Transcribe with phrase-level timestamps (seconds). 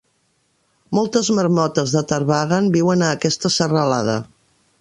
[0.99, 4.21] Moltes marmotes de Tarbagan viuen a aquesta serralada.